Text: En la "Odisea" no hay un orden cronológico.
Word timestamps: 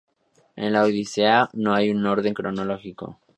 En 0.55 0.73
la 0.73 0.81
"Odisea" 0.85 1.51
no 1.53 1.75
hay 1.75 1.91
un 1.91 2.07
orden 2.07 2.33
cronológico. 2.33 3.19